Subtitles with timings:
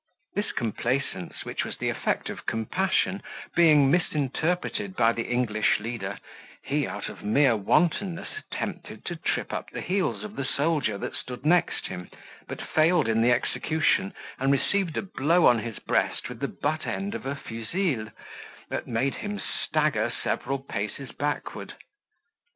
[0.33, 3.21] This complaisance, which was the effect of compassion,
[3.55, 6.17] being misinterpreted by the English leader,
[6.63, 11.13] he, out of mere wantonness, attempted to trip up the heels of the soldier that
[11.13, 12.09] stood next him,
[12.47, 16.87] but failed in the execution, and received a blow on his breast with the butt
[16.87, 18.07] end of a fusil,
[18.69, 21.73] that made him stagger several paces backward.